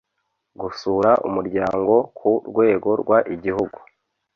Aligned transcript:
gusura 0.61 1.11
umuryango 1.27 1.93
ku 2.17 2.31
rwego 2.49 2.89
rw 3.01 3.09
igihugu 3.35 3.77